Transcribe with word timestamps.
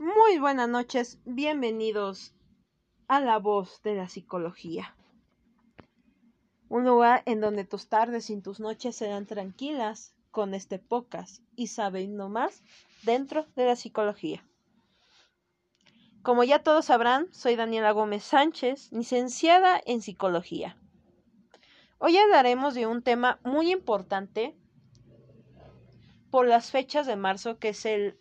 Muy 0.00 0.38
buenas 0.38 0.68
noches, 0.68 1.18
bienvenidos 1.24 2.32
a 3.08 3.18
La 3.18 3.40
Voz 3.40 3.82
de 3.82 3.96
la 3.96 4.08
Psicología. 4.08 4.94
Un 6.68 6.84
lugar 6.84 7.24
en 7.26 7.40
donde 7.40 7.64
tus 7.64 7.88
tardes 7.88 8.30
y 8.30 8.40
tus 8.40 8.60
noches 8.60 8.94
serán 8.94 9.26
tranquilas 9.26 10.14
con 10.30 10.54
este 10.54 10.78
podcast 10.78 11.42
y 11.56 11.66
sabiendo 11.66 12.28
más 12.28 12.62
dentro 13.02 13.46
de 13.56 13.66
la 13.66 13.74
psicología. 13.74 14.44
Como 16.22 16.44
ya 16.44 16.62
todos 16.62 16.84
sabrán, 16.84 17.26
soy 17.32 17.56
Daniela 17.56 17.90
Gómez 17.90 18.22
Sánchez, 18.22 18.92
licenciada 18.92 19.82
en 19.84 20.00
psicología. 20.00 20.76
Hoy 21.98 22.16
hablaremos 22.18 22.74
de 22.74 22.86
un 22.86 23.02
tema 23.02 23.40
muy 23.42 23.72
importante 23.72 24.54
por 26.30 26.46
las 26.46 26.70
fechas 26.70 27.08
de 27.08 27.16
marzo, 27.16 27.58
que 27.58 27.70
es 27.70 27.84
el 27.84 28.16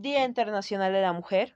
Día 0.00 0.24
Internacional 0.24 0.92
de 0.92 1.02
la 1.02 1.12
Mujer. 1.12 1.54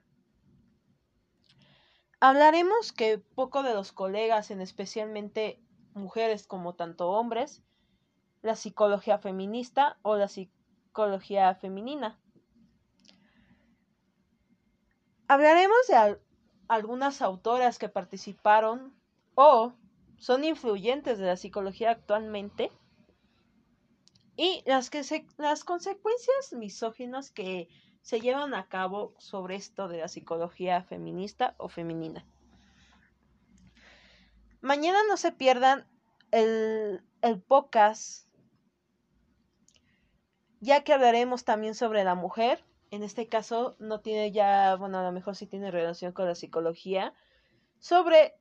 Hablaremos 2.19 2.93
que 2.93 3.17
poco 3.17 3.63
de 3.63 3.73
los 3.73 3.91
colegas, 3.91 4.51
en 4.51 4.61
especialmente 4.61 5.59
mujeres 5.93 6.45
como 6.45 6.75
tanto 6.75 7.09
hombres, 7.09 7.63
la 8.41 8.55
psicología 8.55 9.17
feminista 9.17 9.97
o 10.03 10.15
la 10.15 10.27
psicología 10.27 11.55
femenina. 11.55 12.19
Hablaremos 15.27 15.87
de 15.87 16.19
algunas 16.67 17.23
autoras 17.23 17.79
que 17.79 17.89
participaron 17.89 18.95
o 19.33 19.73
son 20.17 20.43
influyentes 20.43 21.17
de 21.17 21.25
la 21.25 21.35
psicología 21.35 21.91
actualmente 21.91 22.71
y 24.37 24.61
las, 24.65 24.89
que 24.89 25.01
las 25.37 25.63
consecuencias 25.63 26.53
misóginas 26.53 27.31
que 27.31 27.69
se 28.05 28.21
llevan 28.21 28.53
a 28.53 28.67
cabo 28.67 29.15
sobre 29.17 29.55
esto 29.55 29.87
de 29.87 29.97
la 29.97 30.07
psicología 30.07 30.83
feminista 30.83 31.55
o 31.57 31.69
femenina. 31.69 32.23
Mañana 34.61 34.99
no 35.09 35.17
se 35.17 35.31
pierdan 35.31 35.87
el, 36.29 37.03
el 37.23 37.41
podcast, 37.41 38.29
ya 40.59 40.83
que 40.83 40.93
hablaremos 40.93 41.45
también 41.45 41.73
sobre 41.73 42.03
la 42.03 42.13
mujer. 42.13 42.63
En 42.91 43.01
este 43.01 43.27
caso 43.27 43.75
no 43.79 44.01
tiene 44.01 44.31
ya, 44.31 44.75
bueno, 44.75 44.99
a 44.99 45.03
lo 45.03 45.11
mejor 45.11 45.35
sí 45.35 45.47
tiene 45.47 45.71
relación 45.71 46.11
con 46.11 46.27
la 46.27 46.35
psicología, 46.35 47.11
sobre 47.79 48.35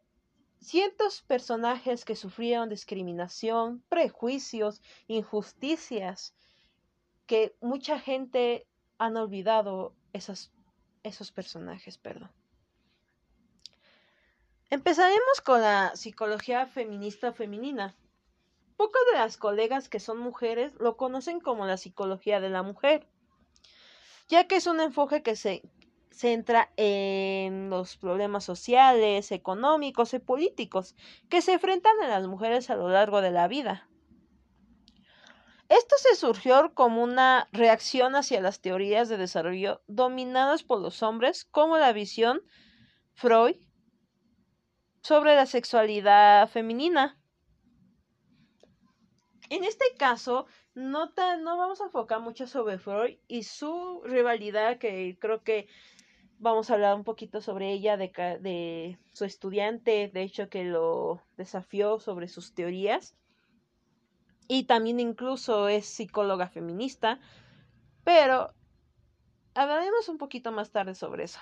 cientos 0.60 1.22
personajes 1.22 2.05
que 2.05 2.16
sufrieron 2.16 2.69
discriminación, 2.69 3.83
prejuicios, 3.88 4.83
injusticias, 5.06 6.34
que 7.25 7.56
mucha 7.62 7.98
gente 7.98 8.66
han 8.98 9.17
olvidado 9.17 9.95
esos, 10.12 10.50
personajes, 11.33 11.98
perdón. 11.98 12.31
Empezaremos 14.70 15.41
con 15.45 15.61
la 15.61 15.95
psicología 15.95 16.67
feminista 16.67 17.33
femenina. 17.33 17.95
Pocos 18.77 19.03
de 19.12 19.19
las 19.19 19.37
colegas 19.37 19.89
que 19.89 20.00
son 20.00 20.19
mujeres 20.19 20.72
lo 20.81 20.97
conocen 20.97 21.41
como 21.41 21.67
la 21.67 21.77
psicología 21.77 22.41
de 22.41 22.50
la 22.50 22.62
mujer, 22.62 23.06
ya 24.28 24.48
que 24.48 24.56
es 24.56 24.67
un 24.67 24.81
enfoque 24.81 25.22
que 25.22 25.37
se 25.37 25.62
centra 26.11 26.72
en 26.77 27.70
los 27.70 27.97
problemas 27.97 28.45
sociales, 28.45 29.31
económicos 29.33 30.15
y 30.15 30.19
políticos 30.19 30.97
que 31.28 31.42
se 31.42 31.55
enfrentan 31.55 32.00
a 32.03 32.09
las 32.09 32.27
mujeres 32.27 32.70
a 32.70 32.77
lo 32.77 32.89
largo 32.89 33.20
de 33.20 33.31
la 33.31 33.48
vida. 33.48 33.89
Esto 35.77 35.97
se 35.98 36.14
surgió 36.14 36.72
como 36.72 37.03
una 37.03 37.48
reacción 37.50 38.14
hacia 38.14 38.41
las 38.41 38.61
teorías 38.61 39.08
de 39.08 39.17
desarrollo 39.17 39.83
dominadas 39.89 40.62
por 40.62 40.78
los 40.78 41.03
hombres, 41.03 41.44
como 41.47 41.78
la 41.78 41.92
visión 41.92 42.42
Freud 43.12 43.56
sobre 45.03 45.34
la 45.34 45.47
sexualidad 45.47 46.48
femenina. 46.48 47.20
En 49.50 49.65
este 49.65 49.84
caso, 49.98 50.47
no, 50.75 51.12
no 51.41 51.56
vamos 51.56 51.81
a 51.81 51.87
enfocar 51.87 52.21
mucho 52.21 52.47
sobre 52.47 52.78
Freud 52.78 53.19
y 53.27 53.43
su 53.43 54.00
rivalidad, 54.04 54.78
que 54.78 55.19
creo 55.21 55.43
que 55.43 55.66
vamos 56.38 56.71
a 56.71 56.75
hablar 56.75 56.94
un 56.94 57.03
poquito 57.03 57.41
sobre 57.41 57.72
ella, 57.72 57.97
de, 57.97 58.12
de 58.41 58.98
su 59.12 59.25
estudiante, 59.25 60.09
de 60.15 60.22
hecho 60.22 60.48
que 60.48 60.62
lo 60.62 61.21
desafió 61.37 61.98
sobre 61.98 62.28
sus 62.28 62.54
teorías 62.54 63.16
y 64.49 64.65
también 64.65 65.00
incluso 65.00 65.69
es 65.69 65.87
psicóloga 65.87 66.49
feminista, 66.49 67.21
pero 68.05 68.53
hablaremos 69.55 70.09
un 70.09 70.19
poquito 70.19 70.53
más 70.53 70.71
tarde 70.71 70.94
sobre 70.94 71.25
eso. 71.25 71.41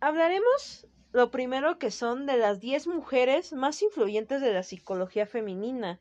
Hablaremos 0.00 0.86
lo 1.12 1.30
primero 1.30 1.78
que 1.78 1.90
son 1.90 2.26
de 2.26 2.36
las 2.36 2.60
10 2.60 2.88
mujeres 2.88 3.52
más 3.52 3.80
influyentes 3.82 4.40
de 4.40 4.52
la 4.52 4.62
psicología 4.62 5.26
femenina. 5.26 6.00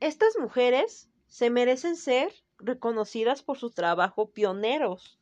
Estas 0.00 0.36
mujeres 0.38 1.08
se 1.26 1.50
merecen 1.50 1.96
ser 1.96 2.32
reconocidas 2.58 3.42
por 3.42 3.56
su 3.56 3.70
trabajo 3.70 4.30
pioneros 4.30 5.18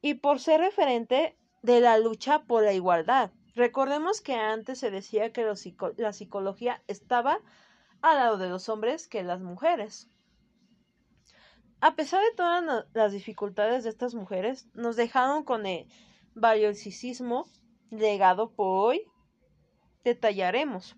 y 0.00 0.14
por 0.14 0.40
ser 0.40 0.60
referente 0.60 1.38
de 1.62 1.80
la 1.80 1.96
lucha 1.98 2.44
por 2.44 2.64
la 2.64 2.72
igualdad. 2.72 3.30
Recordemos 3.54 4.20
que 4.20 4.34
antes 4.34 4.78
se 4.78 4.90
decía 4.90 5.32
que 5.32 5.44
la 5.96 6.12
psicología 6.12 6.82
estaba 6.86 7.40
al 8.00 8.16
lado 8.16 8.38
de 8.38 8.48
los 8.48 8.68
hombres 8.68 9.08
que 9.08 9.22
las 9.22 9.40
mujeres. 9.40 10.08
A 11.80 11.94
pesar 11.94 12.22
de 12.22 12.34
todas 12.36 12.86
las 12.94 13.12
dificultades 13.12 13.84
de 13.84 13.90
estas 13.90 14.14
mujeres, 14.14 14.68
nos 14.72 14.96
dejaron 14.96 15.44
con 15.44 15.66
el 15.66 15.86
valiosísimo 16.34 17.46
legado 17.90 18.50
por 18.50 18.86
hoy. 18.86 19.02
Detallaremos. 20.04 20.96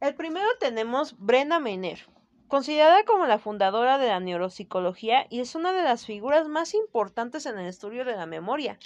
El 0.00 0.14
primero 0.14 0.46
tenemos 0.58 1.16
Brenda 1.18 1.60
Meiner, 1.60 2.00
considerada 2.48 3.04
como 3.04 3.26
la 3.26 3.38
fundadora 3.38 3.98
de 3.98 4.08
la 4.08 4.20
neuropsicología 4.20 5.26
y 5.30 5.40
es 5.40 5.54
una 5.54 5.72
de 5.72 5.84
las 5.84 6.04
figuras 6.04 6.48
más 6.48 6.74
importantes 6.74 7.46
en 7.46 7.58
el 7.58 7.66
estudio 7.66 8.04
de 8.04 8.16
la 8.16 8.26
memoria. 8.26 8.78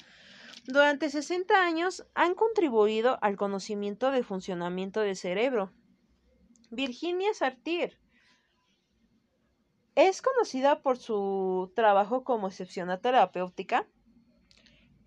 Durante 0.66 1.10
60 1.10 1.54
años 1.64 2.04
han 2.14 2.34
contribuido 2.34 3.18
al 3.22 3.36
conocimiento 3.36 4.10
del 4.10 4.24
funcionamiento 4.24 5.00
del 5.00 5.14
cerebro. 5.14 5.70
Virginia 6.70 7.32
Sartir 7.34 8.00
es 9.94 10.22
conocida 10.22 10.82
por 10.82 10.98
su 10.98 11.72
trabajo 11.76 12.24
como 12.24 12.48
excepcional 12.48 13.00
terapéutica 13.00 13.86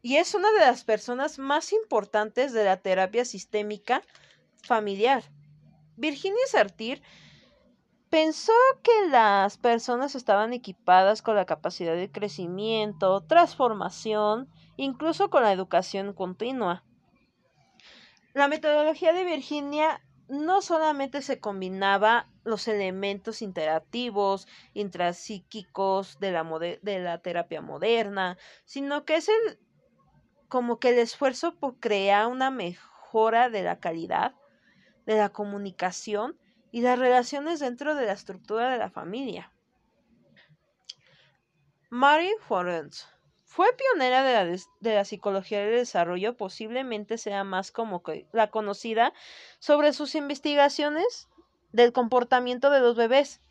y 0.02 0.16
es 0.16 0.34
una 0.34 0.50
de 0.53 0.59
las 0.59 0.86
personas 0.86 1.40
más 1.40 1.74
importantes 1.74 2.53
de 2.53 2.64
la 2.64 2.78
terapia 2.78 3.26
sistémica 3.26 4.02
familiar. 4.64 5.26
Virginia 5.97 6.40
Sartir 6.47 7.02
pensó 8.09 8.53
que 8.81 9.09
las 9.09 9.58
personas 9.58 10.16
estaban 10.16 10.53
equipadas 10.53 11.22
con 11.22 11.36
la 11.36 11.46
capacidad 11.46 11.96
de 11.96 12.09
crecimiento, 12.09 13.22
transformación 13.26 14.47
incluso 14.79 15.29
con 15.29 15.44
la 15.44 15.51
educación 15.51 16.13
continua. 16.13 16.84
La 18.34 18.47
metodología 18.47 19.12
de 19.12 19.25
Virginia 19.25 20.01
no 20.29 20.62
solamente 20.62 21.22
se 21.22 21.41
combinaba 21.41 22.29
los 22.45 22.67
elementos 22.67 23.41
interactivos, 23.41 24.47
intrapsíquicos 24.73 26.19
de 26.19 26.31
la, 26.31 26.44
de 26.44 27.00
la 27.00 27.17
terapia 27.17 27.62
moderna, 27.62 28.38
sino 28.63 29.03
que 29.03 29.16
es 29.16 29.28
el, 29.28 29.59
como 30.47 30.79
que 30.79 30.90
el 30.90 31.00
esfuerzo 31.00 31.56
por 31.56 31.79
crear 31.79 32.28
una 32.28 32.50
mejora 32.50 33.50
de 33.50 33.63
la 33.63 33.79
calidad 33.79 34.35
de 35.06 35.17
la 35.17 35.29
comunicación 35.29 36.38
y 36.72 36.81
las 36.81 36.97
relaciones 36.97 37.59
dentro 37.59 37.96
de 37.96 38.06
la 38.06 38.13
estructura 38.13 38.69
de 38.69 38.78
la 38.78 38.91
familia. 38.91 39.52
Mary 41.90 42.31
Florence 42.47 43.08
fue 43.49 43.66
pionera 43.73 44.22
de 44.22 44.34
la, 44.34 44.63
de 44.79 44.93
la, 44.93 45.05
psicología 45.05 45.61
del 45.61 45.72
desarrollo, 45.72 46.37
posiblemente 46.37 47.17
sea 47.17 47.43
más 47.43 47.72
como 47.72 48.03
la 48.31 48.51
conocida 48.51 49.11
sobre 49.57 49.91
sus 49.91 50.13
investigaciones 50.13 51.28
del 51.72 51.91
comportamiento 51.91 52.69
de 52.69 52.79
los 52.79 52.96
bebés. 52.96 53.41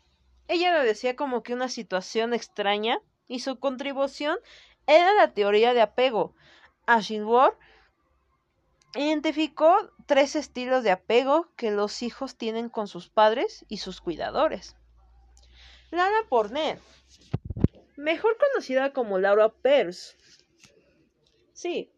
Ella 0.47 0.71
lo 0.71 0.85
decía 0.85 1.17
como 1.17 1.43
que 1.43 1.53
una 1.53 1.67
situación 1.67 2.33
extraña 2.33 3.01
y 3.27 3.41
su 3.41 3.59
contribución 3.59 4.37
era 4.87 5.13
la 5.15 5.33
teoría 5.33 5.73
de 5.73 5.81
apego. 5.81 6.33
Ashingworth 6.85 7.59
identificó 8.95 9.75
tres 10.05 10.37
estilos 10.37 10.81
de 10.85 10.91
apego 10.91 11.49
que 11.57 11.71
los 11.71 12.03
hijos 12.03 12.37
tienen 12.37 12.69
con 12.69 12.87
sus 12.87 13.09
padres 13.09 13.65
y 13.67 13.77
sus 13.77 13.99
cuidadores. 13.99 14.77
Lana 15.91 16.23
Porner 16.29 16.79
mejor 17.99 18.37
conocida 18.37 18.93
como 18.93 19.19
Laura 19.19 19.49
Peirce. 19.49 20.15
Sí, 21.51 21.91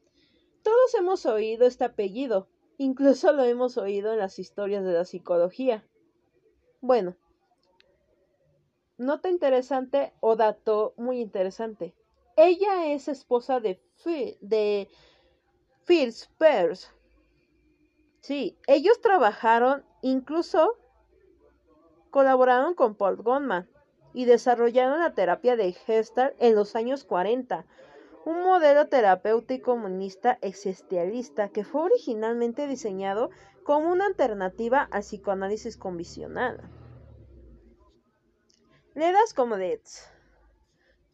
todos 0.63 0.95
hemos 0.95 1.25
oído 1.27 1.67
este 1.67 1.83
apellido, 1.83 2.47
incluso 2.77 3.31
lo 3.33 3.43
hemos 3.43 3.77
oído 3.77 4.11
en 4.11 4.19
las 4.19 4.39
historias 4.39 4.83
de 4.83 4.93
la 4.93 5.05
psicología. 5.05 5.85
Bueno, 6.81 7.15
nota 8.97 9.29
interesante 9.29 10.13
o 10.21 10.35
dato 10.35 10.95
muy 10.97 11.21
interesante. 11.21 11.93
Ella 12.35 12.91
es 12.91 13.07
esposa 13.07 13.59
de, 13.59 13.79
Phil, 14.03 14.37
de 14.41 14.89
Spears. 15.87 16.91
Sí, 18.21 18.57
ellos 18.65 18.99
trabajaron, 19.01 19.85
incluso 20.01 20.77
colaboraron 22.09 22.73
con 22.73 22.95
Paul 22.95 23.17
Goldman 23.17 23.69
y 24.13 24.25
desarrollaron 24.25 24.99
la 24.99 25.13
terapia 25.13 25.55
de 25.55 25.73
Gestalt 25.73 26.35
en 26.39 26.55
los 26.55 26.75
años 26.75 27.03
40, 27.03 27.65
un 28.25 28.43
modelo 28.43 28.87
terapéutico 28.87 29.71
comunista 29.71 30.37
existencialista 30.41 31.49
que 31.49 31.63
fue 31.63 31.83
originalmente 31.83 32.67
diseñado 32.67 33.29
como 33.63 33.91
una 33.91 34.05
alternativa 34.05 34.87
al 34.91 35.01
psicoanálisis 35.01 35.77
convencional. 35.77 36.61
Ledas 38.93 39.33
como 39.33 39.55
Es 39.55 39.79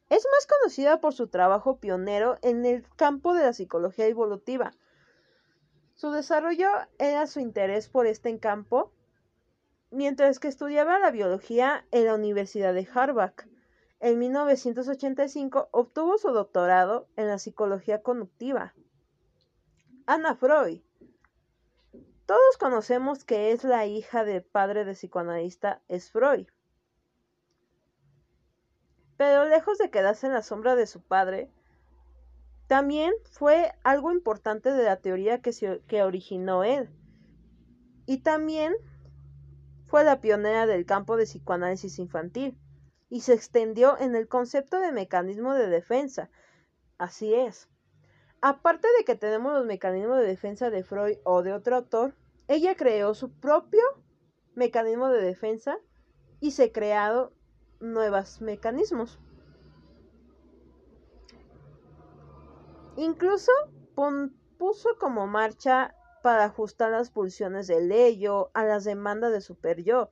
más 0.10 0.48
conocida 0.48 1.00
por 1.00 1.14
su 1.14 1.28
trabajo 1.28 1.78
pionero 1.78 2.38
en 2.42 2.66
el 2.66 2.86
campo 2.96 3.34
de 3.34 3.44
la 3.44 3.54
psicología 3.54 4.08
evolutiva. 4.08 4.74
Su 5.94 6.12
desarrollo 6.12 6.70
era 6.98 7.28
su 7.28 7.40
interés 7.40 7.88
por 7.90 8.08
este 8.08 8.38
campo 8.40 8.92
mientras 9.92 10.40
que 10.40 10.48
estudiaba 10.48 11.00
la 11.00 11.12
biología 11.12 11.86
en 11.92 12.06
la 12.06 12.16
Universidad 12.16 12.74
de 12.74 12.88
Harvard. 12.94 13.34
En 14.00 14.20
1985 14.20 15.70
obtuvo 15.72 16.18
su 16.18 16.32
doctorado 16.32 17.08
en 17.16 17.28
la 17.28 17.40
psicología 17.40 18.02
conductiva. 18.02 18.74
Ana 20.06 20.36
Freud. 20.36 20.82
Todos 22.26 22.58
conocemos 22.60 23.24
que 23.24 23.52
es 23.52 23.64
la 23.64 23.86
hija 23.86 24.24
del 24.24 24.44
padre 24.44 24.86
de 24.86 24.94
psicoanalista 24.94 25.82
es 25.88 26.12
Freud. 26.12 26.48
Pero 29.16 29.46
lejos 29.46 29.78
de 29.78 29.90
quedarse 29.90 30.28
en 30.28 30.34
la 30.34 30.44
sombra 30.44 30.76
de 30.76 30.86
su 30.86 31.02
padre, 31.02 31.50
también 32.68 33.14
fue 33.32 33.72
algo 33.84 34.12
importante 34.12 34.72
de 34.72 34.84
la 34.84 34.98
teoría 34.98 35.42
que, 35.42 35.82
que 35.88 36.04
originó 36.04 36.64
él. 36.64 36.90
Y 38.06 38.20
también 38.20 38.76
fue 39.88 40.04
la 40.04 40.22
pionera 40.22 40.66
del 40.66 40.86
campo 40.86 41.18
de 41.18 41.24
psicoanálisis 41.24 41.98
infantil 42.00 42.58
y 43.10 43.22
se 43.22 43.34
extendió 43.34 43.98
en 44.00 44.16
el 44.16 44.28
concepto 44.28 44.80
de 44.80 44.92
mecanismo 44.92 45.54
de 45.54 45.68
defensa. 45.68 46.30
Así 46.98 47.34
es. 47.34 47.70
Aparte 48.42 48.88
de 48.98 49.06
que 49.06 49.16
tenemos 49.16 49.54
los 49.54 49.66
mecanismos 49.66 50.18
de 50.20 50.28
defensa 50.28 50.70
de 50.70 50.84
Freud 50.84 51.18
o 51.24 51.42
de 51.42 51.54
otro 51.54 51.78
autor, 51.78 52.16
ella 52.48 52.76
creó 52.76 53.14
su 53.14 53.32
propio 53.32 53.82
mecanismo 54.56 55.10
de 55.10 55.22
defensa 55.22 55.78
y 56.40 56.52
se 56.52 56.72
creado 56.72 57.34
nuevos 57.80 58.42
mecanismos. 58.42 59.20
Incluso 62.98 63.52
puso 64.58 64.90
como 65.00 65.28
marcha 65.28 65.96
para 66.28 66.44
ajustar 66.44 66.92
las 66.92 67.10
pulsiones 67.10 67.68
del 67.68 67.90
ello 67.90 68.52
a 68.54 68.66
las 68.66 68.84
demandas 68.84 69.32
de 69.32 69.40
super 69.40 69.82
yo. 69.82 70.12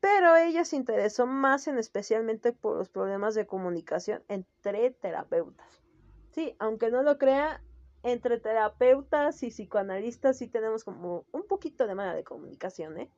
Pero 0.00 0.34
ella 0.34 0.64
se 0.64 0.76
interesó 0.76 1.26
más 1.26 1.68
en 1.68 1.76
especialmente 1.76 2.54
por 2.54 2.78
los 2.78 2.88
problemas 2.88 3.34
de 3.34 3.46
comunicación 3.46 4.24
entre 4.28 4.92
terapeutas. 4.92 5.82
Sí, 6.30 6.56
aunque 6.58 6.90
no 6.90 7.02
lo 7.02 7.18
crea, 7.18 7.62
entre 8.02 8.40
terapeutas 8.40 9.42
y 9.42 9.50
psicoanalistas 9.50 10.38
sí 10.38 10.48
tenemos 10.48 10.84
como 10.84 11.26
un 11.32 11.46
poquito 11.46 11.86
de 11.86 11.94
mala 11.94 12.14
de 12.14 12.24
comunicación, 12.24 12.98
¿eh? 12.98 13.10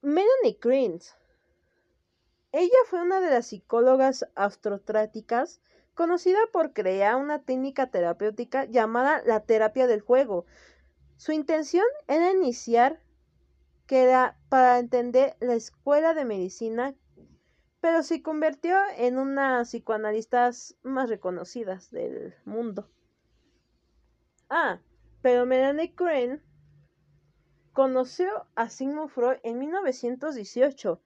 Melanie 0.00 0.60
Creens. 0.60 1.16
Ella 2.52 2.78
fue 2.86 3.02
una 3.02 3.20
de 3.20 3.30
las 3.30 3.48
psicólogas 3.48 4.28
astrotráticas 4.36 5.60
conocida 5.98 6.38
por 6.52 6.74
crear 6.74 7.16
una 7.16 7.42
técnica 7.42 7.90
terapéutica 7.90 8.66
llamada 8.66 9.20
la 9.26 9.40
terapia 9.40 9.88
del 9.88 10.00
juego. 10.00 10.46
Su 11.16 11.32
intención 11.32 11.84
era 12.06 12.30
iniciar 12.30 13.02
que 13.88 14.04
era 14.04 14.38
para 14.48 14.78
entender 14.78 15.36
la 15.40 15.54
escuela 15.54 16.14
de 16.14 16.24
medicina, 16.24 16.94
pero 17.80 18.04
se 18.04 18.22
convirtió 18.22 18.76
en 18.96 19.18
una 19.18 19.62
psicoanalista 19.64 20.52
más 20.84 21.08
reconocidas 21.08 21.90
del 21.90 22.32
mundo. 22.44 22.88
Ah, 24.48 24.80
pero 25.20 25.46
Melanie 25.46 25.96
Crane 25.96 26.40
conoció 27.72 28.46
a 28.54 28.68
Sigmund 28.68 29.10
Freud 29.10 29.38
en 29.42 29.58
1918 29.58 31.02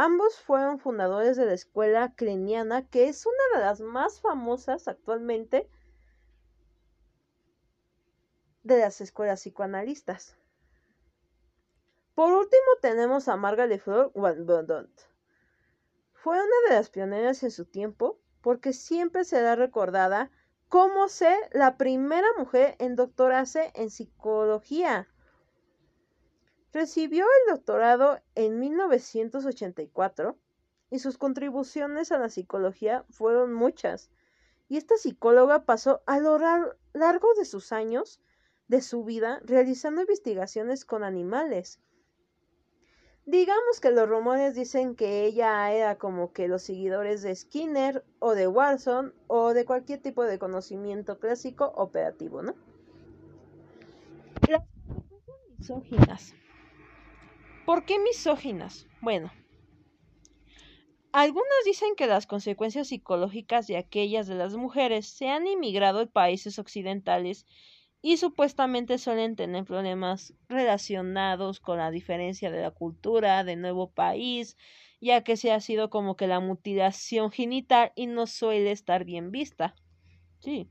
Ambos 0.00 0.38
fueron 0.38 0.78
fundadores 0.78 1.36
de 1.36 1.44
la 1.44 1.54
escuela 1.54 2.14
kleniana, 2.14 2.86
que 2.86 3.08
es 3.08 3.26
una 3.26 3.58
de 3.58 3.66
las 3.66 3.80
más 3.80 4.20
famosas 4.20 4.86
actualmente 4.86 5.68
de 8.62 8.78
las 8.78 9.00
escuelas 9.00 9.40
psicoanalistas. 9.40 10.36
Por 12.14 12.32
último 12.32 12.62
tenemos 12.80 13.26
a 13.26 13.36
Margaret 13.36 13.80
Fleur 13.80 14.12
Fue 16.12 16.36
una 16.36 16.68
de 16.68 16.76
las 16.76 16.90
pioneras 16.90 17.42
en 17.42 17.50
su 17.50 17.64
tiempo 17.64 18.20
porque 18.40 18.72
siempre 18.72 19.24
será 19.24 19.56
recordada 19.56 20.30
como 20.68 21.08
ser 21.08 21.36
la 21.50 21.76
primera 21.76 22.28
mujer 22.38 22.76
en 22.78 22.94
doctorarse 22.94 23.72
en 23.74 23.90
psicología. 23.90 25.08
Recibió 26.72 27.24
el 27.24 27.54
doctorado 27.54 28.20
en 28.34 28.60
1984 28.60 30.36
y 30.90 30.98
sus 30.98 31.16
contribuciones 31.16 32.12
a 32.12 32.18
la 32.18 32.28
psicología 32.28 33.04
fueron 33.10 33.52
muchas. 33.52 34.10
Y 34.68 34.76
esta 34.76 34.96
psicóloga 34.96 35.64
pasó 35.64 36.02
a 36.06 36.18
lo 36.18 36.38
largo 36.92 37.28
de 37.38 37.44
sus 37.46 37.72
años 37.72 38.20
de 38.68 38.82
su 38.82 39.02
vida 39.02 39.40
realizando 39.44 40.02
investigaciones 40.02 40.84
con 40.84 41.04
animales. 41.04 41.80
Digamos 43.24 43.80
que 43.80 43.90
los 43.90 44.08
rumores 44.08 44.54
dicen 44.54 44.94
que 44.94 45.24
ella 45.24 45.70
era 45.72 45.96
como 45.96 46.32
que 46.32 46.48
los 46.48 46.62
seguidores 46.62 47.22
de 47.22 47.34
Skinner 47.34 48.04
o 48.20 48.34
de 48.34 48.46
Watson 48.46 49.14
o 49.26 49.52
de 49.52 49.64
cualquier 49.64 50.00
tipo 50.00 50.24
de 50.24 50.38
conocimiento 50.38 51.18
clásico 51.18 51.66
operativo, 51.76 52.42
¿no? 52.42 52.54
Las 54.48 54.62
misóginas. 55.58 56.34
¿Por 57.68 57.84
qué 57.84 57.98
misóginas? 57.98 58.86
Bueno, 59.02 59.30
algunos 61.12 61.44
dicen 61.66 61.96
que 61.98 62.06
las 62.06 62.26
consecuencias 62.26 62.88
psicológicas 62.88 63.66
de 63.66 63.76
aquellas 63.76 64.26
de 64.26 64.36
las 64.36 64.56
mujeres 64.56 65.06
se 65.06 65.28
han 65.28 65.46
inmigrado 65.46 66.00
en 66.00 66.08
países 66.08 66.58
occidentales 66.58 67.44
y 68.00 68.16
supuestamente 68.16 68.96
suelen 68.96 69.36
tener 69.36 69.66
problemas 69.66 70.32
relacionados 70.48 71.60
con 71.60 71.76
la 71.76 71.90
diferencia 71.90 72.50
de 72.50 72.62
la 72.62 72.70
cultura 72.70 73.44
del 73.44 73.60
nuevo 73.60 73.90
país, 73.90 74.56
ya 74.98 75.22
que 75.22 75.36
se 75.36 75.52
ha 75.52 75.60
sido 75.60 75.90
como 75.90 76.16
que 76.16 76.26
la 76.26 76.40
mutilación 76.40 77.30
genital 77.30 77.92
y 77.94 78.06
no 78.06 78.26
suele 78.26 78.70
estar 78.70 79.04
bien 79.04 79.30
vista. 79.30 79.74
Sí. 80.38 80.70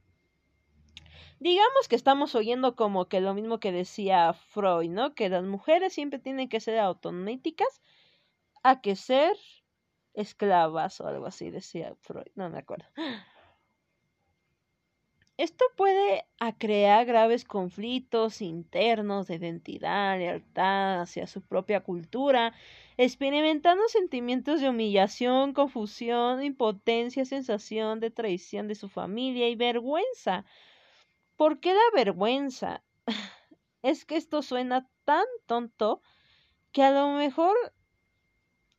Digamos 1.39 1.87
que 1.87 1.95
estamos 1.95 2.33
oyendo 2.33 2.75
como 2.75 3.07
que 3.07 3.21
lo 3.21 3.33
mismo 3.33 3.59
que 3.59 3.71
decía 3.71 4.33
Freud, 4.33 4.89
¿no? 4.89 5.13
Que 5.13 5.29
las 5.29 5.43
mujeres 5.43 5.93
siempre 5.93 6.19
tienen 6.19 6.49
que 6.49 6.59
ser 6.59 6.79
automáticas 6.79 7.81
a 8.63 8.81
que 8.81 8.95
ser 8.95 9.37
esclavas 10.13 10.99
o 10.99 11.07
algo 11.07 11.27
así, 11.27 11.51
decía 11.51 11.93
Freud, 12.01 12.27
no 12.35 12.49
me 12.49 12.57
acuerdo. 12.57 12.87
Esto 15.37 15.65
puede 15.75 16.25
crear 16.57 17.05
graves 17.05 17.45
conflictos 17.45 18.41
internos 18.41 19.27
de 19.27 19.35
identidad, 19.35 20.17
lealtad 20.17 21.01
hacia 21.01 21.27
su 21.27 21.43
propia 21.43 21.81
cultura, 21.81 22.55
experimentando 22.97 23.87
sentimientos 23.89 24.61
de 24.61 24.69
humillación, 24.69 25.53
confusión, 25.53 26.43
impotencia, 26.43 27.23
sensación 27.25 27.99
de 27.99 28.09
traición 28.09 28.67
de 28.67 28.73
su 28.73 28.89
familia 28.89 29.47
y 29.47 29.55
vergüenza 29.55 30.43
¿Por 31.37 31.59
qué 31.59 31.73
la 31.73 31.79
vergüenza? 31.93 32.83
es 33.83 34.05
que 34.05 34.17
esto 34.17 34.41
suena 34.41 34.89
tan 35.05 35.25
tonto 35.45 36.01
que 36.71 36.83
a 36.83 36.91
lo 36.91 37.09
mejor 37.13 37.55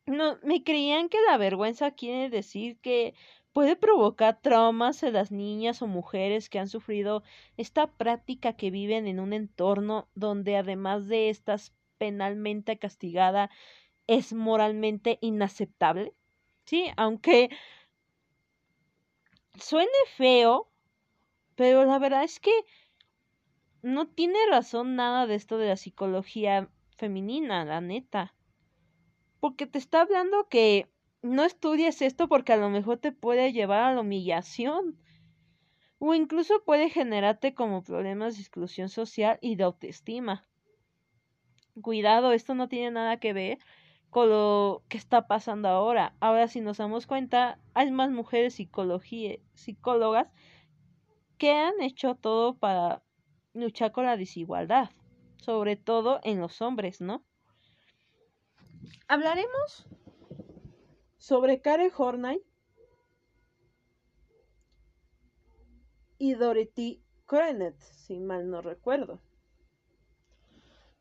no 0.06 0.38
me 0.42 0.64
creían 0.64 1.08
que 1.08 1.18
la 1.28 1.36
vergüenza 1.36 1.92
quiere 1.92 2.30
decir 2.30 2.78
que 2.80 3.14
puede 3.52 3.76
provocar 3.76 4.40
traumas 4.40 5.02
en 5.02 5.14
las 5.14 5.30
niñas 5.30 5.82
o 5.82 5.86
mujeres 5.86 6.48
que 6.48 6.58
han 6.58 6.68
sufrido 6.68 7.22
esta 7.56 7.86
práctica 7.92 8.54
que 8.54 8.70
viven 8.70 9.06
en 9.06 9.20
un 9.20 9.32
entorno 9.32 10.08
donde 10.14 10.56
además 10.56 11.08
de 11.08 11.30
estas 11.30 11.74
penalmente 11.98 12.78
castigada 12.78 13.50
es 14.06 14.32
moralmente 14.32 15.18
inaceptable. 15.20 16.14
Sí, 16.64 16.86
aunque 16.96 17.50
suene 19.58 19.90
feo, 20.16 20.67
pero 21.58 21.84
la 21.84 21.98
verdad 21.98 22.22
es 22.22 22.38
que 22.38 22.52
no 23.82 24.06
tiene 24.06 24.38
razón 24.48 24.94
nada 24.94 25.26
de 25.26 25.34
esto 25.34 25.58
de 25.58 25.66
la 25.66 25.76
psicología 25.76 26.70
femenina, 26.96 27.64
la 27.64 27.80
neta. 27.80 28.32
porque 29.40 29.66
te 29.66 29.78
está 29.78 30.02
hablando 30.02 30.46
que 30.48 30.88
no 31.20 31.42
estudies 31.42 32.00
esto 32.00 32.28
porque 32.28 32.52
a 32.52 32.58
lo 32.58 32.70
mejor 32.70 32.98
te 32.98 33.10
puede 33.10 33.52
llevar 33.52 33.82
a 33.82 33.92
la 33.92 34.02
humillación 34.02 35.00
o 35.98 36.14
incluso 36.14 36.62
puede 36.64 36.90
generarte 36.90 37.54
como 37.54 37.82
problemas 37.82 38.36
de 38.36 38.42
exclusión 38.42 38.88
social 38.88 39.40
y 39.42 39.56
de 39.56 39.64
autoestima. 39.64 40.46
Cuidado, 41.82 42.30
esto 42.30 42.54
no 42.54 42.68
tiene 42.68 42.92
nada 42.92 43.16
que 43.16 43.32
ver 43.32 43.58
con 44.10 44.30
lo 44.30 44.84
que 44.88 44.96
está 44.96 45.26
pasando 45.26 45.66
ahora. 45.66 46.14
Ahora, 46.20 46.46
si 46.46 46.60
nos 46.60 46.78
damos 46.78 47.08
cuenta, 47.08 47.58
hay 47.74 47.90
más 47.90 48.12
mujeres 48.12 48.54
psicólogas 48.54 50.28
que 51.38 51.52
han 51.52 51.80
hecho 51.80 52.16
todo 52.16 52.58
para 52.58 53.02
luchar 53.54 53.92
con 53.92 54.04
la 54.04 54.16
desigualdad, 54.16 54.90
sobre 55.36 55.76
todo 55.76 56.20
en 56.24 56.40
los 56.40 56.60
hombres, 56.60 57.00
¿no? 57.00 57.24
Hablaremos 59.06 59.86
sobre 61.16 61.60
Karen 61.60 61.90
Horney 61.96 62.42
y 66.18 66.34
Dorothy 66.34 67.02
Krenet, 67.26 67.80
si 67.80 68.18
mal 68.18 68.50
no 68.50 68.60
recuerdo. 68.60 69.20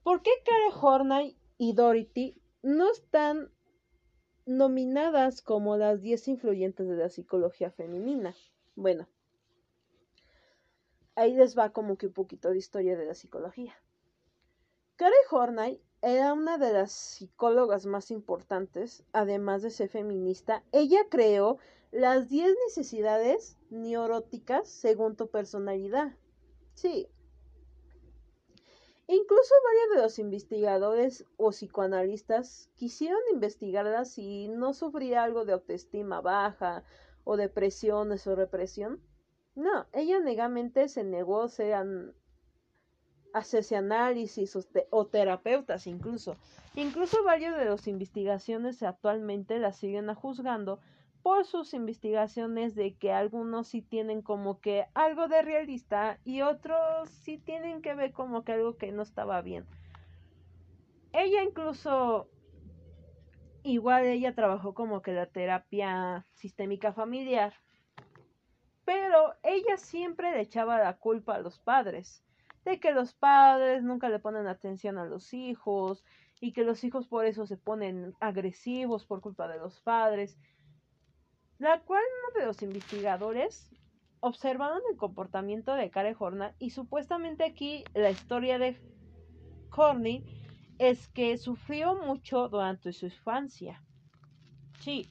¿Por 0.03 0.21
qué 0.21 0.31
Karen 0.45 0.71
Horney 0.79 1.37
y 1.57 1.73
Dorothy 1.73 2.41
no 2.61 2.89
están 2.91 3.51
nominadas 4.45 5.41
como 5.41 5.75
las 5.75 6.01
10 6.01 6.27
influyentes 6.29 6.87
de 6.87 6.95
la 6.95 7.09
psicología 7.09 7.71
femenina? 7.71 8.35
Bueno, 8.75 9.07
ahí 11.17 11.33
les 11.33 11.57
va 11.57 11.71
como 11.71 11.97
que 11.97 12.07
un 12.07 12.13
poquito 12.13 12.51
de 12.51 12.59
historia 12.59 12.95
de 12.95 13.05
la 13.05 13.15
psicología. 13.15 13.75
Karen 14.95 15.17
Horney 15.31 15.81
era 16.01 16.33
una 16.33 16.59
de 16.59 16.71
las 16.71 16.91
psicólogas 16.91 17.87
más 17.87 18.11
importantes, 18.11 19.03
además 19.13 19.63
de 19.63 19.71
ser 19.71 19.89
feminista. 19.89 20.63
Ella 20.71 20.99
creó 21.09 21.57
las 21.91 22.29
10 22.29 22.55
necesidades 22.67 23.57
neuróticas 23.71 24.69
según 24.69 25.15
tu 25.15 25.27
personalidad. 25.29 26.15
Sí. 26.75 27.09
Incluso 29.07 29.53
varios 29.63 29.95
de 29.95 30.01
los 30.03 30.19
investigadores 30.19 31.25
o 31.37 31.49
psicoanalistas 31.49 32.69
quisieron 32.75 33.21
investigarla 33.33 34.05
si 34.05 34.49
no 34.49 34.73
sufría 34.73 35.23
algo 35.23 35.45
de 35.45 35.53
autoestima 35.53 36.21
baja 36.21 36.83
o 37.23 37.37
depresiones 37.37 38.27
o 38.27 38.35
represión. 38.35 39.01
No, 39.57 39.87
ella 39.91 40.19
negamente 40.19 40.87
se 40.87 41.03
negó 41.03 41.41
a 41.73 41.83
hacerse 43.33 43.75
análisis 43.75 44.55
o, 44.91 45.07
terapeutas 45.07 45.87
incluso. 45.87 46.37
Incluso 46.75 47.23
varios 47.23 47.57
de 47.57 47.65
las 47.65 47.87
investigaciones 47.87 48.83
actualmente 48.83 49.57
la 49.57 49.73
siguen 49.73 50.13
juzgando 50.13 50.79
por 51.23 51.43
sus 51.43 51.73
investigaciones 51.73 52.75
de 52.75 52.93
que 52.97 53.11
algunos 53.11 53.69
sí 53.69 53.81
tienen 53.81 54.21
como 54.21 54.59
que 54.61 54.85
algo 54.93 55.27
de 55.27 55.41
realista 55.41 56.19
y 56.23 56.41
otros 56.41 57.09
sí 57.09 57.39
tienen 57.39 57.81
que 57.81 57.95
ver 57.95 58.11
como 58.11 58.43
que 58.43 58.51
algo 58.51 58.77
que 58.77 58.91
no 58.91 59.01
estaba 59.01 59.41
bien. 59.41 59.65
Ella 61.13 61.41
incluso, 61.41 62.29
igual 63.63 64.05
ella 64.05 64.35
trabajó 64.35 64.75
como 64.75 65.01
que 65.01 65.13
la 65.13 65.25
terapia 65.25 66.27
sistémica 66.35 66.93
familiar, 66.93 67.55
pero 68.87 69.35
ella 69.43 69.75
siempre 69.75 70.31
le 70.31 70.39
echaba 70.39 70.79
la 70.79 70.95
culpa 70.95 71.35
a 71.35 71.39
los 71.39 71.59
padres, 71.59 72.23
de 72.63 72.79
que 72.79 72.93
los 72.93 73.13
padres 73.13 73.83
nunca 73.83 74.07
le 74.07 74.19
ponen 74.19 74.47
atención 74.47 74.97
a 74.97 75.03
los 75.03 75.33
hijos 75.33 76.05
y 76.39 76.53
que 76.53 76.63
los 76.63 76.85
hijos 76.85 77.05
por 77.05 77.25
eso 77.25 77.45
se 77.45 77.57
ponen 77.57 78.13
agresivos 78.21 79.05
por 79.05 79.19
culpa 79.19 79.49
de 79.49 79.57
los 79.57 79.81
padres 79.81 80.37
la 81.59 81.81
cual 81.81 82.01
uno 82.29 82.39
de 82.39 82.45
los 82.45 82.61
investigadores 82.61 83.67
observaron 84.21 84.81
el 84.89 84.95
comportamiento 84.95 85.73
de 85.73 85.89
Karen 85.89 86.15
y 86.59 86.69
supuestamente 86.69 87.43
aquí 87.43 87.83
la 87.93 88.11
historia 88.11 88.57
de 88.57 88.79
Corny 89.69 90.23
es 90.79 91.09
que 91.09 91.37
sufrió 91.37 91.95
mucho 91.95 92.47
durante 92.47 92.93
su 92.93 93.07
infancia. 93.07 93.83
Sí. 94.79 95.09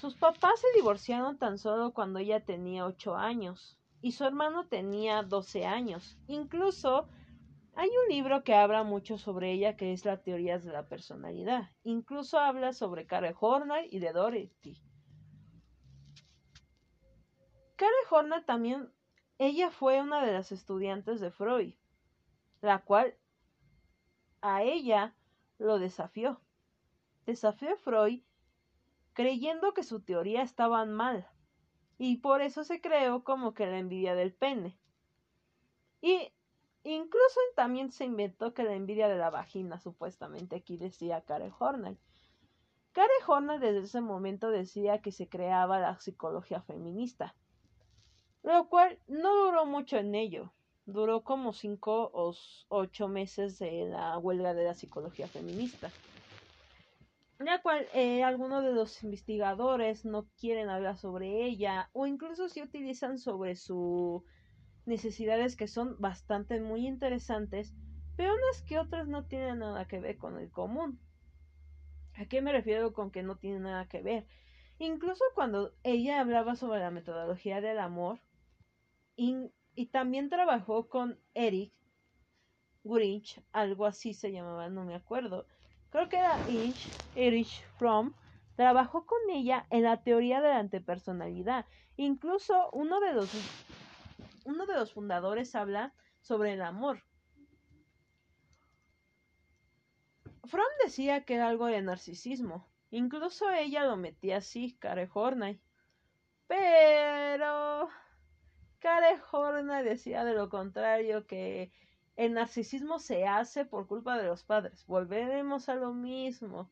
Sus 0.00 0.14
papás 0.14 0.60
se 0.60 0.68
divorciaron 0.76 1.38
tan 1.38 1.58
solo 1.58 1.92
cuando 1.92 2.20
ella 2.20 2.38
tenía 2.38 2.86
8 2.86 3.16
años 3.16 3.76
y 4.00 4.12
su 4.12 4.24
hermano 4.24 4.68
tenía 4.68 5.24
12 5.24 5.66
años. 5.66 6.16
Incluso 6.28 7.08
hay 7.74 7.88
un 7.88 8.08
libro 8.08 8.44
que 8.44 8.54
habla 8.54 8.84
mucho 8.84 9.18
sobre 9.18 9.50
ella 9.50 9.76
que 9.76 9.92
es 9.92 10.04
la 10.04 10.22
teoría 10.22 10.60
de 10.60 10.70
la 10.70 10.86
personalidad. 10.86 11.70
Incluso 11.82 12.38
habla 12.38 12.72
sobre 12.74 13.06
Karen 13.06 13.34
Horner 13.40 13.92
y 13.92 13.98
de 13.98 14.12
Dorothy. 14.12 14.80
Karen 17.74 17.94
Horner 18.08 18.44
también, 18.44 18.92
ella 19.38 19.72
fue 19.72 20.00
una 20.00 20.24
de 20.24 20.32
las 20.32 20.52
estudiantes 20.52 21.20
de 21.20 21.32
Freud, 21.32 21.74
la 22.60 22.84
cual 22.84 23.16
a 24.42 24.62
ella 24.62 25.16
lo 25.58 25.80
desafió. 25.80 26.40
Desafió 27.26 27.74
a 27.74 27.76
Freud 27.76 28.22
creyendo 29.18 29.74
que 29.74 29.82
su 29.82 29.98
teoría 29.98 30.42
estaba 30.42 30.84
mal 30.84 31.28
y 31.98 32.18
por 32.18 32.40
eso 32.40 32.62
se 32.62 32.80
creó 32.80 33.24
como 33.24 33.52
que 33.52 33.66
la 33.66 33.80
envidia 33.80 34.14
del 34.14 34.32
pene. 34.32 34.78
Y 36.00 36.32
Incluso 36.84 37.40
también 37.54 37.90
se 37.90 38.04
inventó 38.04 38.54
que 38.54 38.62
la 38.62 38.74
envidia 38.74 39.08
de 39.08 39.18
la 39.18 39.30
vagina, 39.30 39.80
supuestamente 39.80 40.56
aquí 40.56 40.76
decía 40.76 41.20
Karen 41.20 41.52
Horner. 41.58 41.98
Karen 42.92 43.10
Horner 43.26 43.60
desde 43.60 43.80
ese 43.80 44.00
momento 44.00 44.50
decía 44.50 45.02
que 45.02 45.12
se 45.12 45.28
creaba 45.28 45.80
la 45.80 46.00
psicología 46.00 46.62
feminista, 46.62 47.34
lo 48.42 48.68
cual 48.68 48.98
no 49.06 49.34
duró 49.44 49.66
mucho 49.66 49.98
en 49.98 50.14
ello. 50.14 50.52
Duró 50.86 51.24
como 51.24 51.52
cinco 51.52 52.10
o 52.14 52.34
ocho 52.68 53.08
meses 53.08 53.58
de 53.58 53.84
la 53.90 54.16
huelga 54.16 54.54
de 54.54 54.64
la 54.64 54.72
psicología 54.72 55.26
feminista. 55.26 55.92
La 57.38 57.62
cual 57.62 57.86
eh, 57.94 58.24
algunos 58.24 58.64
de 58.64 58.72
los 58.72 59.02
investigadores 59.04 60.04
no 60.04 60.28
quieren 60.40 60.68
hablar 60.68 60.96
sobre 60.96 61.44
ella 61.44 61.88
o 61.92 62.06
incluso 62.06 62.48
si 62.48 62.62
utilizan 62.62 63.18
sobre 63.18 63.54
su 63.54 64.24
necesidades 64.86 65.54
que 65.54 65.68
son 65.68 65.96
bastante 66.00 66.60
muy 66.60 66.86
interesantes, 66.86 67.74
pero 68.16 68.34
unas 68.34 68.62
que 68.62 68.78
otras 68.78 69.06
no 69.06 69.26
tienen 69.26 69.60
nada 69.60 69.86
que 69.86 70.00
ver 70.00 70.16
con 70.16 70.38
el 70.38 70.50
común. 70.50 70.98
¿A 72.14 72.26
qué 72.26 72.42
me 72.42 72.50
refiero 72.50 72.92
con 72.92 73.12
que 73.12 73.22
no 73.22 73.36
tiene 73.36 73.60
nada 73.60 73.86
que 73.86 74.02
ver? 74.02 74.26
Incluso 74.80 75.22
cuando 75.34 75.72
ella 75.84 76.20
hablaba 76.20 76.56
sobre 76.56 76.80
la 76.80 76.90
metodología 76.90 77.60
del 77.60 77.78
amor 77.78 78.20
y, 79.14 79.52
también 79.92 80.28
trabajó 80.28 80.88
con 80.88 81.20
Eric 81.34 81.72
Grinch, 82.82 83.40
algo 83.52 83.86
así 83.86 84.14
se 84.14 84.32
llamaba, 84.32 84.68
no 84.68 84.84
me 84.84 84.96
acuerdo. 84.96 85.46
Creo 85.90 86.08
que 86.08 86.18
era 86.18 86.42
Erich, 87.14 87.64
Fromm, 87.76 88.14
trabajó 88.56 89.06
con 89.06 89.18
ella 89.30 89.66
en 89.70 89.84
la 89.84 90.02
teoría 90.02 90.40
de 90.40 90.48
la 90.48 90.58
antepersonalidad. 90.58 91.66
Incluso 91.96 92.70
uno 92.72 93.00
de 93.00 93.12
los 93.14 93.30
uno 94.44 94.66
de 94.66 94.74
los 94.74 94.92
fundadores 94.92 95.54
habla 95.54 95.94
sobre 96.20 96.54
el 96.54 96.62
amor. 96.62 97.02
Fromm 100.44 100.64
decía 100.84 101.24
que 101.24 101.34
era 101.34 101.48
algo 101.48 101.66
de 101.66 101.82
narcisismo. 101.82 102.66
Incluso 102.90 103.50
ella 103.50 103.84
lo 103.84 103.96
metía 103.96 104.38
así, 104.38 104.76
Care 104.78 105.08
Horney. 105.12 105.60
Pero 106.46 107.88
Care 108.78 109.20
Horney 109.30 109.84
decía 109.84 110.24
de 110.24 110.32
lo 110.32 110.48
contrario, 110.48 111.26
que 111.26 111.72
el 112.18 112.34
narcisismo 112.34 112.98
se 112.98 113.28
hace 113.28 113.64
por 113.64 113.86
culpa 113.86 114.18
de 114.18 114.26
los 114.26 114.42
padres. 114.42 114.84
Volveremos 114.88 115.68
a 115.68 115.76
lo 115.76 115.94
mismo. 115.94 116.68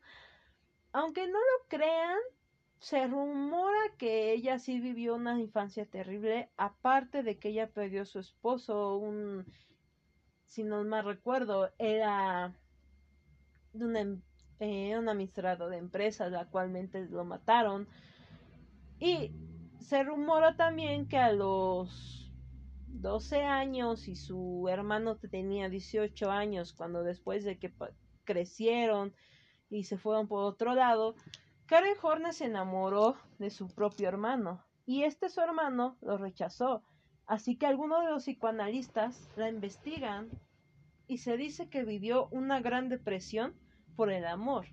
Aunque 0.91 1.25
no 1.25 1.39
lo 1.39 1.67
crean, 1.69 2.19
se 2.79 3.07
rumora 3.07 3.79
que 3.97 4.33
ella 4.33 4.59
sí 4.59 4.81
vivió 4.81 5.15
una 5.15 5.39
infancia 5.39 5.85
terrible, 5.85 6.49
aparte 6.57 7.23
de 7.23 7.39
que 7.39 7.49
ella 7.49 7.69
perdió 7.69 8.01
a 8.01 8.05
su 8.05 8.19
esposo, 8.19 8.97
un, 8.97 9.45
si 10.43 10.65
no 10.65 10.83
mal 10.83 11.05
recuerdo, 11.05 11.71
era 11.77 12.53
de 13.71 13.99
em, 14.01 14.21
eh, 14.59 14.97
un 14.97 15.07
administrador 15.07 15.69
de 15.69 15.77
empresas, 15.77 16.29
la 16.29 16.43
cualmente 16.47 17.05
lo 17.05 17.23
mataron. 17.23 17.87
Y 18.99 19.31
se 19.79 20.03
rumora 20.03 20.57
también 20.57 21.07
que 21.07 21.17
a 21.17 21.31
los 21.31 22.26
12 22.87 23.43
años 23.43 24.07
y 24.07 24.15
su 24.15 24.67
hermano 24.69 25.17
tenía 25.17 25.69
18 25.69 26.31
años, 26.31 26.73
cuando 26.73 27.03
después 27.03 27.43
de 27.43 27.59
que 27.59 27.73
crecieron 28.23 29.13
y 29.69 29.83
se 29.83 29.97
fueron 29.97 30.27
por 30.27 30.43
otro 30.43 30.73
lado, 30.73 31.15
Karen 31.67 31.95
Horner 32.01 32.33
se 32.33 32.45
enamoró 32.45 33.17
de 33.39 33.49
su 33.49 33.67
propio 33.67 34.07
hermano 34.07 34.63
y 34.85 35.03
este 35.03 35.29
su 35.29 35.41
hermano 35.41 35.97
lo 36.01 36.17
rechazó. 36.17 36.83
Así 37.25 37.57
que 37.57 37.65
algunos 37.65 38.03
de 38.03 38.09
los 38.09 38.23
psicoanalistas 38.23 39.29
la 39.35 39.49
investigan 39.49 40.29
y 41.07 41.17
se 41.17 41.35
dice 41.35 41.69
que 41.69 41.83
vivió 41.83 42.27
una 42.31 42.61
gran 42.61 42.87
depresión 42.87 43.53
por 43.95 44.11
el 44.11 44.25
amor. 44.25 44.67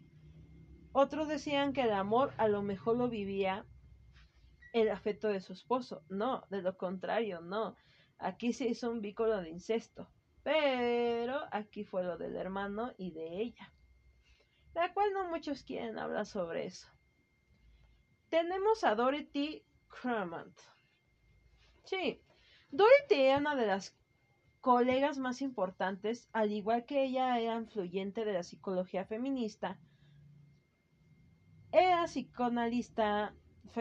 Otros 0.92 1.26
decían 1.26 1.72
que 1.72 1.82
el 1.82 1.92
amor 1.92 2.32
a 2.36 2.46
lo 2.46 2.62
mejor 2.62 2.96
lo 2.96 3.08
vivía 3.08 3.66
el 4.72 4.88
afecto 4.90 5.28
de 5.28 5.40
su 5.40 5.52
esposo. 5.52 6.02
No, 6.08 6.44
de 6.50 6.62
lo 6.62 6.76
contrario, 6.76 7.40
no. 7.40 7.74
Aquí 8.24 8.54
se 8.54 8.66
hizo 8.66 8.90
un 8.90 9.02
vínculo 9.02 9.42
de 9.42 9.50
incesto. 9.50 10.08
Pero 10.42 11.42
aquí 11.52 11.84
fue 11.84 12.02
lo 12.02 12.16
del 12.16 12.36
hermano 12.36 12.94
y 12.96 13.10
de 13.10 13.42
ella. 13.42 13.70
La 14.72 14.94
cual 14.94 15.12
no 15.12 15.28
muchos 15.28 15.62
quieren 15.62 15.98
hablar 15.98 16.24
sobre 16.24 16.64
eso. 16.64 16.88
Tenemos 18.30 18.82
a 18.82 18.94
Dorothy 18.94 19.62
Cremant. 19.88 20.58
Sí, 21.84 22.22
Dorothy 22.70 23.14
era 23.14 23.38
una 23.38 23.56
de 23.56 23.66
las 23.66 23.94
colegas 24.62 25.18
más 25.18 25.42
importantes, 25.42 26.26
al 26.32 26.50
igual 26.50 26.86
que 26.86 27.04
ella 27.04 27.38
era 27.38 27.56
influyente 27.56 28.24
de 28.24 28.32
la 28.32 28.42
psicología 28.42 29.04
feminista. 29.04 29.78
Era 31.72 32.06
psicoanalista 32.06 33.34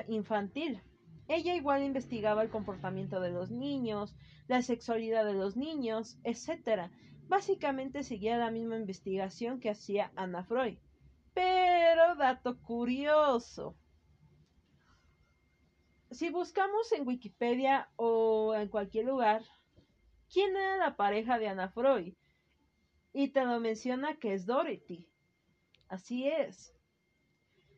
infantil. 0.09 0.81
Ella 1.27 1.55
igual 1.55 1.83
investigaba 1.83 2.41
el 2.41 2.49
comportamiento 2.49 3.19
de 3.21 3.31
los 3.31 3.49
niños, 3.49 4.15
la 4.47 4.61
sexualidad 4.61 5.25
de 5.25 5.33
los 5.33 5.55
niños, 5.55 6.17
etc. 6.23 6.91
Básicamente 7.27 8.03
seguía 8.03 8.37
la 8.37 8.51
misma 8.51 8.77
investigación 8.77 9.59
que 9.59 9.69
hacía 9.69 10.11
Anna 10.15 10.43
Freud. 10.43 10.77
Pero, 11.33 12.15
dato 12.15 12.59
curioso, 12.61 13.75
si 16.11 16.29
buscamos 16.29 16.91
en 16.91 17.07
Wikipedia 17.07 17.89
o 17.95 18.53
en 18.53 18.67
cualquier 18.67 19.05
lugar, 19.05 19.43
¿quién 20.31 20.55
era 20.55 20.77
la 20.77 20.95
pareja 20.95 21.39
de 21.39 21.47
Anna 21.47 21.69
Freud? 21.69 22.13
Y 23.13 23.29
te 23.29 23.45
lo 23.45 23.59
menciona 23.59 24.17
que 24.17 24.33
es 24.33 24.45
Dorothy. 24.45 25.07
Así 25.87 26.27
es. 26.27 26.75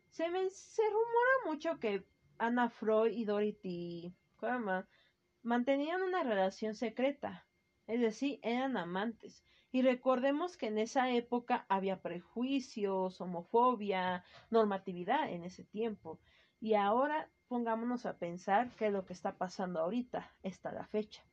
Se, 0.09 0.29
me, 0.29 0.49
se 0.49 0.81
rumora 0.83 1.53
mucho 1.53 1.79
que 1.79 2.05
Anna 2.37 2.69
Freud 2.69 3.11
y 3.11 3.25
Dorothy 3.25 4.13
mantenían 5.43 6.01
una 6.01 6.23
relación 6.23 6.75
secreta, 6.75 7.45
es 7.87 8.01
decir, 8.01 8.39
eran 8.43 8.77
amantes. 8.77 9.43
Y 9.71 9.81
recordemos 9.81 10.55
que 10.55 10.67
en 10.67 10.77
esa 10.77 11.09
época 11.11 11.65
había 11.67 12.01
prejuicios, 12.01 13.19
homofobia, 13.19 14.23
normatividad 14.49 15.29
en 15.29 15.43
ese 15.43 15.65
tiempo. 15.65 16.19
Y 16.61 16.75
ahora 16.75 17.29
pongámonos 17.47 18.05
a 18.05 18.17
pensar 18.17 18.71
qué 18.77 18.87
es 18.87 18.93
lo 18.93 19.05
que 19.05 19.13
está 19.13 19.37
pasando 19.37 19.79
ahorita, 19.79 20.33
esta 20.43 20.71
la 20.71 20.85
fecha. 20.87 21.23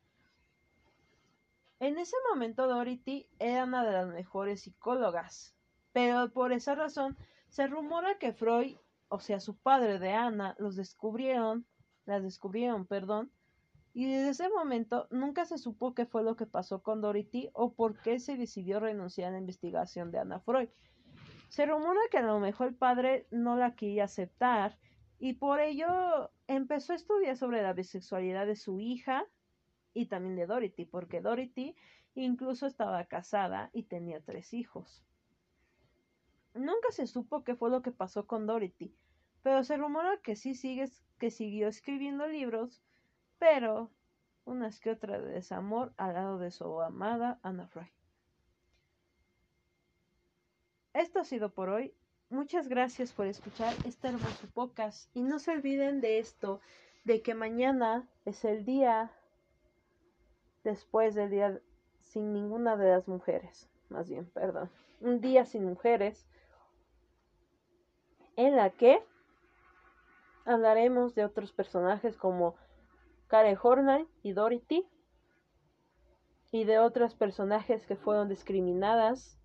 En 1.78 1.98
ese 1.98 2.16
momento 2.30 2.68
Dorothy 2.68 3.28
era 3.38 3.64
una 3.64 3.84
de 3.84 3.92
las 3.92 4.08
mejores 4.08 4.62
psicólogas, 4.62 5.54
pero 5.92 6.32
por 6.32 6.52
esa 6.52 6.74
razón 6.74 7.16
se 7.48 7.66
rumora 7.66 8.18
que 8.18 8.32
Freud, 8.32 8.76
o 9.12 9.20
sea, 9.20 9.40
su 9.40 9.58
padre 9.58 9.98
de 9.98 10.12
Ana, 10.12 10.56
los 10.58 10.74
descubrieron, 10.74 11.66
las 12.06 12.22
descubrieron, 12.22 12.86
perdón, 12.86 13.30
y 13.92 14.06
desde 14.06 14.30
ese 14.30 14.48
momento 14.48 15.06
nunca 15.10 15.44
se 15.44 15.58
supo 15.58 15.94
qué 15.94 16.06
fue 16.06 16.22
lo 16.22 16.34
que 16.34 16.46
pasó 16.46 16.82
con 16.82 17.02
Dorothy 17.02 17.50
o 17.52 17.74
por 17.74 18.00
qué 18.00 18.18
se 18.18 18.38
decidió 18.38 18.80
renunciar 18.80 19.28
a 19.28 19.32
la 19.32 19.38
investigación 19.38 20.10
de 20.10 20.18
Ana 20.18 20.40
Freud. 20.40 20.70
Se 21.50 21.66
rumora 21.66 22.00
que 22.10 22.16
a 22.16 22.22
lo 22.22 22.40
mejor 22.40 22.68
el 22.68 22.74
padre 22.74 23.26
no 23.30 23.54
la 23.54 23.74
quería 23.74 24.04
aceptar 24.04 24.78
y 25.18 25.34
por 25.34 25.60
ello 25.60 26.32
empezó 26.46 26.94
a 26.94 26.96
estudiar 26.96 27.36
sobre 27.36 27.62
la 27.62 27.74
bisexualidad 27.74 28.46
de 28.46 28.56
su 28.56 28.80
hija 28.80 29.26
y 29.92 30.06
también 30.06 30.36
de 30.36 30.46
Dorothy, 30.46 30.86
porque 30.86 31.20
Dorothy 31.20 31.76
incluso 32.14 32.64
estaba 32.64 33.04
casada 33.04 33.68
y 33.74 33.82
tenía 33.82 34.22
tres 34.22 34.54
hijos. 34.54 35.04
Nunca 36.54 36.90
se 36.90 37.06
supo 37.06 37.44
qué 37.44 37.54
fue 37.54 37.68
lo 37.68 37.82
que 37.82 37.92
pasó 37.92 38.26
con 38.26 38.46
Dorothy, 38.46 38.94
pero 39.42 39.64
se 39.64 39.76
rumora 39.76 40.18
que 40.22 40.36
sí 40.36 40.54
sigue, 40.54 40.88
que 41.18 41.30
siguió 41.30 41.68
escribiendo 41.68 42.26
libros, 42.26 42.82
pero 43.38 43.90
unas 44.44 44.80
que 44.80 44.90
otra 44.90 45.20
de 45.20 45.32
desamor 45.32 45.92
al 45.96 46.14
lado 46.14 46.38
de 46.38 46.50
su 46.50 46.80
amada 46.80 47.38
Anna 47.42 47.66
Freud. 47.68 47.88
Esto 50.94 51.20
ha 51.20 51.24
sido 51.24 51.50
por 51.50 51.68
hoy. 51.68 51.94
Muchas 52.28 52.68
gracias 52.68 53.12
por 53.12 53.26
escuchar 53.26 53.74
este 53.84 54.08
hermoso 54.08 54.46
podcast 54.54 55.14
y 55.14 55.22
no 55.22 55.38
se 55.38 55.52
olviden 55.52 56.00
de 56.00 56.18
esto, 56.18 56.60
de 57.04 57.20
que 57.22 57.34
mañana 57.34 58.08
es 58.24 58.44
el 58.44 58.64
día 58.64 59.12
después 60.64 61.14
del 61.14 61.30
día 61.30 61.60
sin 62.00 62.32
ninguna 62.32 62.76
de 62.76 62.90
las 62.90 63.08
mujeres, 63.08 63.68
más 63.88 64.08
bien, 64.08 64.26
perdón, 64.30 64.70
un 65.00 65.20
día 65.20 65.44
sin 65.44 65.64
mujeres 65.64 66.26
en 68.36 68.56
la 68.56 68.70
que 68.70 69.02
hablaremos 70.44 71.14
de 71.14 71.24
otros 71.24 71.52
personajes 71.52 72.16
como 72.16 72.56
Karen 73.28 73.58
Horney 73.60 74.06
y 74.22 74.32
Dorothy 74.32 74.86
y 76.50 76.64
de 76.64 76.78
otros 76.78 77.14
personajes 77.14 77.86
que 77.86 77.96
fueron 77.96 78.28
discriminadas 78.28 79.38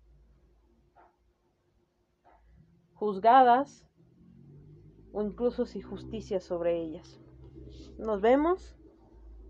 juzgadas 2.94 3.86
o 5.12 5.22
incluso 5.22 5.64
sin 5.64 5.82
justicia 5.82 6.40
sobre 6.40 6.80
ellas. 6.80 7.18
Nos 7.98 8.20
vemos. 8.20 8.74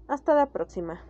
Hasta 0.07 0.35
la 0.35 0.51
próxima. 0.51 1.03